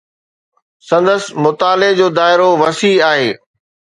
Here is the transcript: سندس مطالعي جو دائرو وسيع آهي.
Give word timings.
سندس 0.87 1.23
مطالعي 1.43 1.91
جو 1.99 2.07
دائرو 2.17 2.49
وسيع 2.61 3.01
آهي. 3.13 3.31